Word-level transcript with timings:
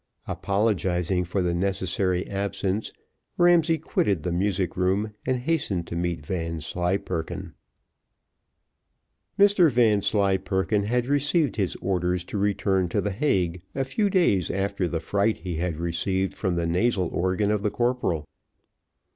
Apologising 0.27 1.23
for 1.25 1.43
the 1.43 1.53
necessary 1.53 2.27
absence, 2.27 2.91
Ramsay 3.37 3.77
quitted 3.77 4.23
the 4.23 4.31
music 4.31 4.75
room, 4.75 5.13
and 5.27 5.37
hastened 5.37 5.85
to 5.85 5.95
meet 5.95 6.25
Vanslyperken. 6.25 7.53
Mr 9.37 9.69
Vanslyperken 9.69 10.85
had 10.85 11.05
received 11.05 11.57
his 11.57 11.75
orders 11.81 12.23
to 12.23 12.39
return 12.39 12.89
to 12.89 12.99
the 12.99 13.11
Hague 13.11 13.61
a 13.75 13.85
few 13.85 14.09
days 14.09 14.49
after 14.49 14.87
the 14.87 14.99
fright 14.99 15.37
he 15.37 15.57
had 15.57 15.77
received 15.77 16.33
from 16.33 16.55
the 16.55 16.65
nasal 16.65 17.07
organ 17.13 17.51
of 17.51 17.61
the 17.61 17.69
corporal. 17.69 18.27